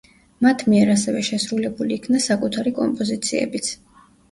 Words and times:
მათ 0.45 0.63
მიერ 0.71 0.91
ასევე 0.93 1.21
შესრულებული 1.27 1.95
იქნა 1.99 2.23
საკუთარი 2.31 2.77
კომპოზიციებიც. 2.81 3.73